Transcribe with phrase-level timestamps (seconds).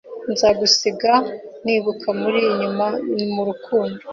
[0.31, 1.13] Nzagusiga
[1.63, 2.85] nibuka muri nyuma
[3.33, 4.01] murukundo